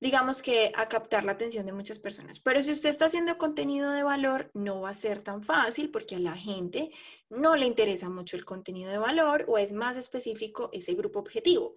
digamos 0.00 0.42
que 0.42 0.72
a 0.74 0.88
captar 0.88 1.24
la 1.24 1.32
atención 1.32 1.66
de 1.66 1.72
muchas 1.72 1.98
personas. 1.98 2.40
Pero 2.40 2.62
si 2.62 2.72
usted 2.72 2.88
está 2.88 3.04
haciendo 3.06 3.36
contenido 3.36 3.90
de 3.90 4.02
valor, 4.02 4.50
no 4.54 4.80
va 4.80 4.90
a 4.90 4.94
ser 4.94 5.22
tan 5.22 5.42
fácil 5.42 5.90
porque 5.90 6.16
a 6.16 6.18
la 6.18 6.34
gente 6.34 6.90
no 7.28 7.54
le 7.54 7.66
interesa 7.66 8.08
mucho 8.08 8.36
el 8.36 8.44
contenido 8.44 8.90
de 8.90 8.98
valor 8.98 9.44
o 9.46 9.58
es 9.58 9.72
más 9.72 9.96
específico 9.96 10.70
ese 10.72 10.94
grupo 10.94 11.18
objetivo. 11.18 11.74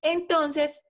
Entonces, 0.00 0.82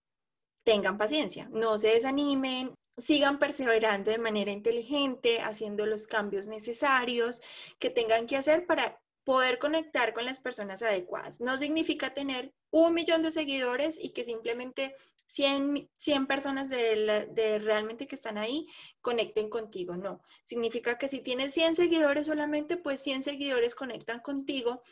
tengan 0.64 0.98
paciencia, 0.98 1.48
no 1.50 1.78
se 1.78 1.88
desanimen, 1.88 2.74
sigan 2.96 3.38
perseverando 3.38 4.10
de 4.10 4.18
manera 4.18 4.52
inteligente, 4.52 5.40
haciendo 5.40 5.86
los 5.86 6.06
cambios 6.06 6.46
necesarios 6.46 7.42
que 7.78 7.90
tengan 7.90 8.26
que 8.26 8.36
hacer 8.36 8.66
para 8.66 9.00
poder 9.28 9.58
conectar 9.58 10.14
con 10.14 10.24
las 10.24 10.40
personas 10.40 10.80
adecuadas. 10.80 11.42
No 11.42 11.58
significa 11.58 12.14
tener 12.14 12.54
un 12.70 12.94
millón 12.94 13.22
de 13.22 13.30
seguidores 13.30 14.02
y 14.02 14.14
que 14.14 14.24
simplemente 14.24 14.96
100, 15.26 15.90
100 15.98 16.26
personas 16.26 16.70
de, 16.70 17.28
de, 17.30 17.58
realmente 17.58 18.06
que 18.06 18.14
están 18.14 18.38
ahí 18.38 18.66
conecten 19.02 19.50
contigo. 19.50 19.98
No, 19.98 20.22
significa 20.44 20.96
que 20.96 21.10
si 21.10 21.20
tienes 21.20 21.52
100 21.52 21.74
seguidores 21.74 22.26
solamente, 22.26 22.78
pues 22.78 23.00
100 23.02 23.22
seguidores 23.22 23.74
conectan 23.74 24.20
contigo 24.20 24.82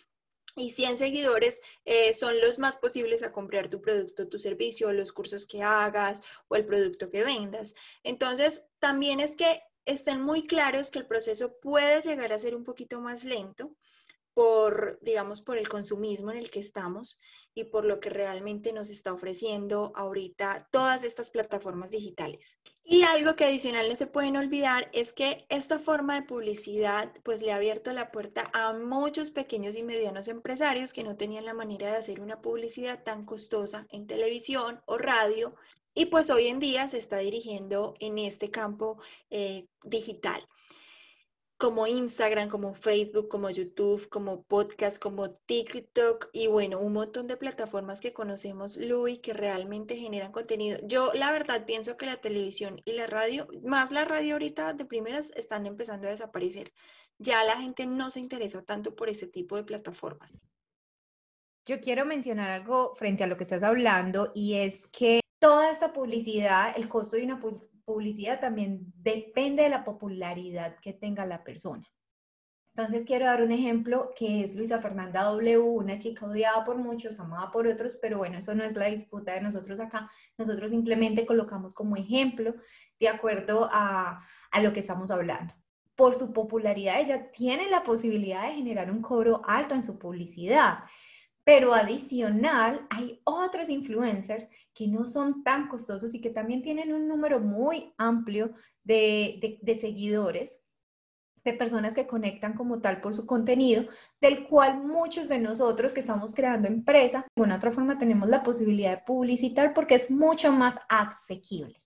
y 0.55 0.69
100 0.69 0.99
seguidores 0.99 1.63
eh, 1.87 2.13
son 2.13 2.39
los 2.39 2.59
más 2.59 2.77
posibles 2.77 3.23
a 3.23 3.33
comprar 3.33 3.71
tu 3.71 3.81
producto, 3.81 4.29
tu 4.29 4.39
servicio, 4.39 4.93
los 4.93 5.13
cursos 5.13 5.47
que 5.47 5.63
hagas 5.63 6.21
o 6.49 6.57
el 6.57 6.67
producto 6.67 7.09
que 7.09 7.25
vendas. 7.25 7.75
Entonces, 8.03 8.67
también 8.81 9.21
es 9.21 9.35
que 9.35 9.63
estén 9.87 10.21
muy 10.21 10.47
claros 10.47 10.91
que 10.91 10.99
el 10.99 11.07
proceso 11.07 11.59
puede 11.59 12.03
llegar 12.03 12.35
a 12.35 12.39
ser 12.39 12.55
un 12.55 12.65
poquito 12.65 13.01
más 13.01 13.25
lento 13.25 13.75
por, 14.37 14.99
digamos, 15.01 15.41
por 15.41 15.57
el 15.57 15.67
consumismo 15.67 16.31
en 16.31 16.37
el 16.37 16.51
que 16.51 16.61
estamos 16.61 17.19
y 17.55 17.65
por 17.65 17.87
lo 17.87 18.01
que 18.01 18.11
realmente 18.11 18.75
nos 18.75 18.91
está 18.91 19.15
ofreciendo 19.15 19.93
ahorita 19.95 20.69
todas 20.71 21.05
estas 21.05 21.31
plataformas 21.31 21.89
digitales. 21.89 22.59
Y 22.85 23.05
algo 23.05 23.35
que 23.35 23.47
adicional 23.47 23.89
no 23.89 23.97
se 23.97 24.07
pueden 24.07 24.37
olvidar 24.37 24.91
es 24.93 25.15
que 25.15 25.47
esta 25.49 25.79
forma 25.79 26.17
de 26.17 26.27
publicidad 26.27 27.15
pues 27.25 27.41
le 27.41 27.51
ha 27.51 27.57
abierto 27.57 27.95
la 27.95 28.13
puerta 28.13 28.51
a 28.53 28.75
muchos 28.75 29.31
pequeños 29.31 29.75
y 29.75 29.83
medianos 29.83 30.29
empresarios 30.29 30.93
que 30.93 31.03
no 31.03 31.17
tenían 31.17 31.47
la 31.47 31.55
manera 31.55 31.91
de 31.91 31.97
hacer 31.97 32.21
una 32.21 32.43
publicidad 32.43 33.05
tan 33.05 33.25
costosa 33.25 33.87
en 33.89 34.07
televisión 34.07 34.83
o 34.85 34.99
radio 34.99 35.55
y 35.95 36.07
pues 36.07 36.29
hoy 36.29 36.49
en 36.49 36.61
día 36.61 36.91
se 36.91 36.99
está 36.99 37.17
dirigiendo 37.17 37.95
en 38.01 38.19
este 38.19 38.51
campo 38.51 39.01
eh, 39.31 39.67
digital 39.83 40.47
como 41.59 41.87
Instagram, 41.87 42.49
como 42.49 42.75
Facebook, 42.75 43.29
como 43.29 43.49
YouTube, 43.49 44.09
como 44.09 44.43
podcast, 44.43 45.01
como 45.01 45.31
TikTok 45.31 46.29
y 46.33 46.49
bueno, 46.49 46.81
un 46.81 46.93
montón 46.93 47.27
de 47.27 47.37
plataformas 47.37 48.01
que 48.01 48.13
conocemos, 48.13 48.77
Luis, 48.77 49.21
que 49.21 49.33
realmente 49.33 49.97
generan 49.97 50.33
contenido. 50.33 50.79
Yo 50.85 51.13
la 51.15 51.33
verdad 51.33 51.65
pienso 51.65 51.97
que 51.97 52.07
la 52.07 52.17
televisión 52.17 52.83
y 52.85 52.93
la 52.93 53.07
radio, 53.07 53.49
más 53.65 53.91
la 53.91 54.05
radio 54.05 54.35
ahorita 54.35 54.75
de 54.75 54.85
primeras, 54.85 55.33
están 55.35 55.65
empezando 55.67 56.09
a 56.09 56.11
desaparecer. 56.11 56.73
Ya 57.19 57.43
la 57.45 57.57
gente 57.57 57.87
no 57.87 58.11
se 58.11 58.21
interesa 58.21 58.63
tanto 58.63 58.95
por 58.95 59.09
ese 59.09 59.27
tipo 59.27 59.57
de 59.57 59.65
plataformas. 59.65 60.37
Yo 61.65 61.81
quiero 61.81 62.05
mencionar 62.05 62.51
algo 62.51 62.95
frente 62.97 63.25
a 63.25 63.27
lo 63.27 63.37
que 63.37 63.45
estás 63.45 63.63
hablando 63.63 64.31
y 64.35 64.55
es 64.55 64.87
que 64.89 65.21
toda 65.41 65.71
esta 65.71 65.93
publicidad, 65.93 66.75
el 66.77 66.89
costo 66.89 67.17
de 67.17 67.25
una 67.25 67.41
publicidad 67.87 68.41
también 68.41 68.93
depende 68.97 69.63
de 69.63 69.71
la 69.71 69.85
popularidad 69.85 70.77
que 70.83 70.93
tenga 70.93 71.25
la 71.25 71.43
persona. 71.43 71.85
Entonces 72.75 73.07
quiero 73.07 73.25
dar 73.25 73.43
un 73.43 73.53
ejemplo 73.53 74.11
que 74.15 74.45
es 74.45 74.55
Luisa 74.55 74.83
Fernanda 74.83 75.23
W, 75.23 75.57
una 75.57 75.97
chica 75.97 76.27
odiada 76.27 76.63
por 76.63 76.77
muchos, 76.77 77.19
amada 77.19 77.51
por 77.51 77.67
otros, 77.67 77.97
pero 78.03 78.19
bueno, 78.19 78.37
eso 78.37 78.55
no 78.55 78.65
es 78.65 78.77
la 78.77 78.89
disputa 78.89 79.33
de 79.33 79.41
nosotros 79.41 79.81
acá. 79.81 80.11
Nosotros 80.37 80.71
simplemente 80.73 81.25
colocamos 81.25 81.73
como 81.73 81.97
ejemplo 81.97 82.55
de 83.01 83.09
acuerdo 83.09 83.71
a, 83.73 84.21
a 84.51 84.61
lo 84.61 84.75
que 84.75 84.81
estamos 84.81 85.11
hablando. 85.11 85.55
Por 85.95 86.15
su 86.15 86.35
popularidad, 86.35 87.01
ella 87.01 87.31
tiene 87.31 87.71
la 87.71 87.83
posibilidad 87.83 88.47
de 88.47 88.57
generar 88.57 88.91
un 88.91 89.01
cobro 89.01 89.41
alto 89.47 89.75
en 89.75 89.83
su 89.83 89.99
publicidad. 89.99 90.81
Pero 91.47 91.75
adicional, 91.75 92.89
hay 92.91 93.21
otros 93.23 93.69
influencers 93.69 94.49
que 94.75 94.89
no 94.89 95.07
son 95.07 95.45
tan 95.45 95.69
costosos 95.69 96.13
y 96.13 96.21
que 96.21 96.31
también 96.31 96.61
tienen 96.61 96.93
un 96.93 97.07
número 97.07 97.39
muy 97.39 97.95
amplio 97.99 98.53
de, 98.83 99.61
seguidores, 99.81 100.61
de 101.45 101.53
personas 101.53 101.95
que 101.95 102.09
conectan 102.09 102.55
como 102.55 102.81
tal 102.81 103.01
por 103.01 103.15
su 103.15 103.27
contenido, 103.27 103.85
del 104.21 104.49
cual 104.49 104.83
muchos 104.83 105.29
de 105.29 105.39
nosotros 105.39 105.95
que 105.95 106.01
estamos 106.01 106.35
creando 106.35 106.67
empresa, 106.67 107.19
de 107.19 107.27
alguna 107.37 107.59
otra 107.59 107.71
forma 107.71 107.97
tenemos 107.97 108.29
la 108.29 108.43
posibilidad 108.43 108.91
de 108.91 109.05
publicitar 109.05 109.73
porque 109.73 109.95
es 109.95 110.11
mucho 110.11 110.51
más 110.51 110.81
asequible. 110.89 111.81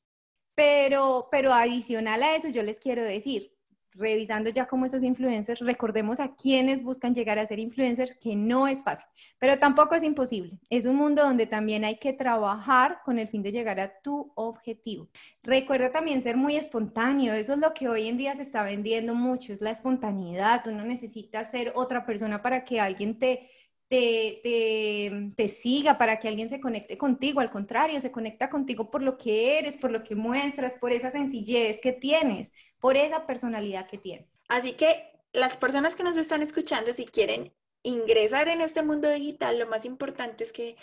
Pero, 0.55 1.29
pero 1.31 1.53
adicional 1.53 2.23
a 2.23 2.35
eso, 2.35 2.49
yo 2.49 2.63
les 2.63 2.81
quiero 2.81 3.05
decir, 3.05 3.53
revisando 4.01 4.51
ya 4.51 4.67
como 4.67 4.87
esos 4.87 5.05
influencers, 5.05 5.61
recordemos 5.61 6.19
a 6.19 6.35
quienes 6.35 6.83
buscan 6.83 7.15
llegar 7.15 7.39
a 7.39 7.47
ser 7.47 7.59
influencers, 7.59 8.17
que 8.17 8.35
no 8.35 8.67
es 8.67 8.83
fácil, 8.83 9.07
pero 9.39 9.59
tampoco 9.59 9.95
es 9.95 10.03
imposible. 10.03 10.59
Es 10.71 10.87
un 10.87 10.97
mundo 10.97 11.23
donde 11.23 11.47
también 11.47 11.85
hay 11.85 11.99
que 11.99 12.13
trabajar 12.13 12.99
con 13.05 13.19
el 13.19 13.29
fin 13.29 13.43
de 13.43 13.53
llegar 13.53 13.79
a 13.79 14.01
tu 14.03 14.33
objetivo. 14.35 15.09
Recuerda 15.43 15.93
también 15.93 16.23
ser 16.23 16.37
muy 16.37 16.57
espontáneo, 16.57 17.35
eso 17.35 17.53
es 17.53 17.61
lo 17.61 17.73
que 17.75 17.89
hoy 17.89 18.09
en 18.09 18.17
día 18.17 18.35
se 18.35 18.43
está 18.43 18.63
vendiendo 18.63 19.15
mucho, 19.15 19.53
es 19.53 19.61
la 19.61 19.71
espontaneidad. 19.71 20.65
Tú 20.65 20.73
no 20.73 20.85
necesitas 20.85 21.51
ser 21.51 21.73
otra 21.77 22.05
persona 22.05 22.43
para 22.43 22.65
que 22.65 22.81
alguien 22.81 23.19
te 23.19 23.49
te, 23.91 25.33
te, 25.37 25.49
siga, 25.49 25.99
para 25.99 26.21
que 26.21 26.29
alguien 26.29 26.49
se 26.49 26.61
conecte 26.61 26.97
contigo. 26.97 27.41
Al 27.41 27.51
contrario, 27.51 28.01
se 28.01 28.13
conecta 28.13 28.49
contigo 28.49 28.89
por 28.89 29.03
lo 29.03 29.19
que 29.19 29.59
eres, 29.59 29.77
por 29.77 29.91
lo 29.91 30.05
que 30.05 30.15
muestras, 30.15 30.77
por 30.77 30.93
esa 30.93 31.11
sencillez 31.11 31.81
que 31.83 31.93
tienes, 31.93 32.53
por 32.81 32.97
esa 32.97 33.27
personalidad 33.27 33.89
que 33.89 33.99
tienes. 33.99 34.41
Así 34.49 34.73
que 34.73 35.13
las 35.33 35.57
personas 35.57 35.95
que 35.95 36.03
nos 36.03 36.17
están 36.17 36.43
escuchando, 36.43 36.93
si 36.93 37.05
quieren 37.05 37.53
ingresar 37.83 38.49
en 38.49 38.61
este 38.61 38.83
mundo 38.83 39.09
digital, 39.09 39.59
lo 39.59 39.67
más 39.67 39.85
importante 39.85 40.45
es 40.45 40.53
que 40.53 40.77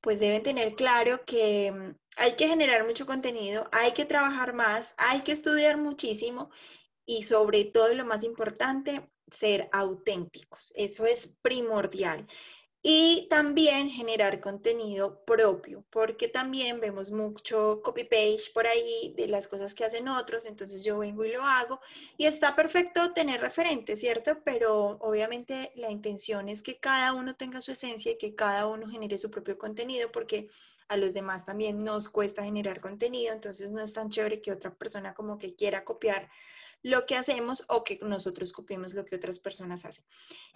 pues 0.00 0.20
deben 0.20 0.42
tener 0.42 0.74
claro 0.74 1.24
que 1.24 1.72
mm, 1.72 1.96
hay 2.18 2.36
que 2.36 2.48
generar 2.48 2.86
mucho 2.86 3.06
contenido, 3.06 3.68
hay 3.72 3.92
que 3.92 4.04
trabajar 4.04 4.54
más, 4.54 4.94
hay 4.96 5.22
que 5.22 5.32
estudiar 5.32 5.76
muchísimo 5.76 6.50
y 7.04 7.24
sobre 7.24 7.64
todo 7.64 7.92
lo 7.94 8.04
más 8.04 8.22
importante, 8.22 9.08
ser 9.30 9.68
auténticos. 9.72 10.72
Eso 10.76 11.06
es 11.06 11.36
primordial. 11.42 12.26
Y 12.90 13.26
también 13.28 13.90
generar 13.90 14.40
contenido 14.40 15.22
propio, 15.26 15.84
porque 15.90 16.26
también 16.26 16.80
vemos 16.80 17.10
mucho 17.10 17.82
copy-page 17.82 18.50
por 18.54 18.66
ahí 18.66 19.12
de 19.14 19.28
las 19.28 19.46
cosas 19.46 19.74
que 19.74 19.84
hacen 19.84 20.08
otros, 20.08 20.46
entonces 20.46 20.82
yo 20.82 20.96
vengo 20.96 21.22
y 21.22 21.32
lo 21.32 21.42
hago. 21.42 21.80
Y 22.16 22.24
está 22.24 22.56
perfecto 22.56 23.12
tener 23.12 23.42
referentes, 23.42 24.00
¿cierto? 24.00 24.38
Pero 24.42 24.96
obviamente 25.02 25.70
la 25.74 25.90
intención 25.90 26.48
es 26.48 26.62
que 26.62 26.80
cada 26.80 27.12
uno 27.12 27.36
tenga 27.36 27.60
su 27.60 27.72
esencia 27.72 28.12
y 28.12 28.16
que 28.16 28.34
cada 28.34 28.66
uno 28.66 28.88
genere 28.88 29.18
su 29.18 29.30
propio 29.30 29.58
contenido, 29.58 30.10
porque 30.10 30.48
a 30.88 30.96
los 30.96 31.12
demás 31.12 31.44
también 31.44 31.84
nos 31.84 32.08
cuesta 32.08 32.42
generar 32.42 32.80
contenido, 32.80 33.34
entonces 33.34 33.70
no 33.70 33.82
es 33.82 33.92
tan 33.92 34.08
chévere 34.08 34.40
que 34.40 34.50
otra 34.50 34.74
persona 34.74 35.12
como 35.12 35.36
que 35.36 35.54
quiera 35.54 35.84
copiar 35.84 36.30
lo 36.82 37.06
que 37.06 37.16
hacemos 37.16 37.64
o 37.68 37.84
que 37.84 37.98
nosotros 38.02 38.52
copiemos 38.52 38.94
lo 38.94 39.04
que 39.04 39.16
otras 39.16 39.38
personas 39.38 39.84
hacen. 39.84 40.04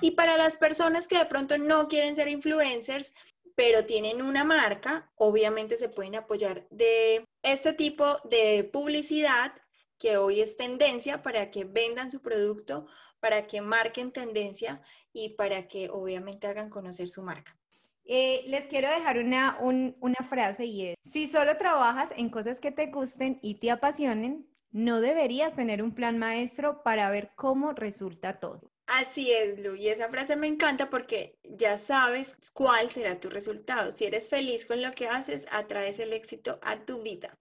Y 0.00 0.12
para 0.12 0.36
las 0.36 0.56
personas 0.56 1.08
que 1.08 1.18
de 1.18 1.26
pronto 1.26 1.58
no 1.58 1.88
quieren 1.88 2.16
ser 2.16 2.28
influencers, 2.28 3.14
pero 3.54 3.84
tienen 3.84 4.22
una 4.22 4.44
marca, 4.44 5.10
obviamente 5.16 5.76
se 5.76 5.88
pueden 5.88 6.14
apoyar 6.14 6.66
de 6.70 7.24
este 7.42 7.72
tipo 7.72 8.18
de 8.24 8.68
publicidad 8.72 9.52
que 9.98 10.16
hoy 10.16 10.40
es 10.40 10.56
tendencia 10.56 11.22
para 11.22 11.50
que 11.50 11.64
vendan 11.64 12.10
su 12.10 12.22
producto, 12.22 12.86
para 13.20 13.46
que 13.46 13.60
marquen 13.60 14.12
tendencia 14.12 14.82
y 15.12 15.30
para 15.30 15.68
que 15.68 15.90
obviamente 15.90 16.46
hagan 16.46 16.70
conocer 16.70 17.08
su 17.08 17.22
marca. 17.22 17.56
Eh, 18.04 18.44
les 18.48 18.66
quiero 18.66 18.90
dejar 18.90 19.18
una, 19.18 19.58
una 19.60 20.28
frase 20.28 20.64
y 20.64 20.88
es, 20.88 20.96
si 21.04 21.28
solo 21.28 21.56
trabajas 21.56 22.10
en 22.16 22.30
cosas 22.30 22.58
que 22.58 22.72
te 22.72 22.86
gusten 22.86 23.38
y 23.42 23.60
te 23.60 23.70
apasionen, 23.70 24.51
no 24.72 25.00
deberías 25.00 25.54
tener 25.54 25.82
un 25.82 25.94
plan 25.94 26.18
maestro 26.18 26.82
para 26.82 27.10
ver 27.10 27.32
cómo 27.36 27.72
resulta 27.72 28.40
todo. 28.40 28.72
Así 28.86 29.32
es, 29.32 29.58
Lu, 29.58 29.76
y 29.76 29.88
esa 29.88 30.08
frase 30.08 30.36
me 30.36 30.48
encanta 30.48 30.90
porque 30.90 31.38
ya 31.44 31.78
sabes 31.78 32.36
cuál 32.52 32.90
será 32.90 33.20
tu 33.20 33.30
resultado. 33.30 33.92
Si 33.92 34.04
eres 34.04 34.28
feliz 34.28 34.66
con 34.66 34.82
lo 34.82 34.92
que 34.92 35.08
haces, 35.08 35.46
atraes 35.50 35.98
el 35.98 36.12
éxito 36.12 36.58
a 36.62 36.84
tu 36.84 37.02
vida. 37.02 37.38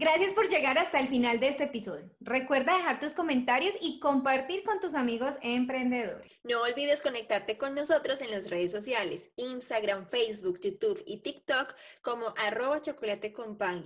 Gracias 0.00 0.32
por 0.32 0.48
llegar 0.48 0.78
hasta 0.78 1.00
el 1.00 1.08
final 1.08 1.40
de 1.40 1.48
este 1.48 1.64
episodio. 1.64 2.08
Recuerda 2.20 2.76
dejar 2.76 3.00
tus 3.00 3.14
comentarios 3.14 3.74
y 3.80 3.98
compartir 3.98 4.62
con 4.62 4.78
tus 4.78 4.94
amigos 4.94 5.34
emprendedores. 5.42 6.30
No 6.44 6.62
olvides 6.62 7.00
conectarte 7.00 7.58
con 7.58 7.74
nosotros 7.74 8.20
en 8.20 8.30
las 8.30 8.48
redes 8.48 8.70
sociales, 8.70 9.32
Instagram, 9.34 10.08
Facebook, 10.08 10.60
YouTube 10.60 11.02
y 11.04 11.22
TikTok 11.22 11.74
como 12.02 12.32
arroba 12.36 12.80
chocolate 12.80 13.32
con 13.32 13.58
pan 13.58 13.82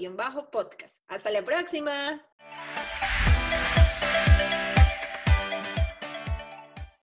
podcast. 0.52 0.98
Hasta 1.08 1.30
la 1.30 1.42
próxima. 1.42 2.22
Thank 2.60 2.76
you. 2.76 2.81